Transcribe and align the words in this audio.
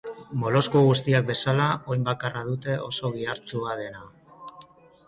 Molusku 0.43 0.79
guztiak 0.87 1.27
bezala, 1.27 1.67
oin 1.97 2.09
bakarra 2.09 2.43
dute, 2.49 2.79
oso 2.89 3.13
gihartsua 3.19 3.79
dena. 3.85 4.05